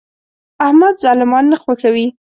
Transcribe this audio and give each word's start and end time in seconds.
احمد 0.65 0.95
ظالمان 1.03 1.43
نه 1.51 1.57
خوښوي. 1.63 2.05